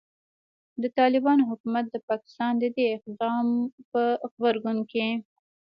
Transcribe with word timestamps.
د 0.81 0.83
طالبانو 0.99 1.47
حکومت 1.51 1.85
د 1.89 1.95
پاکستان 2.09 2.51
د 2.59 2.63
دې 2.75 2.85
اقدام 2.97 3.45
په 3.91 4.01
غبرګون 4.31 4.77
کې 4.91 5.07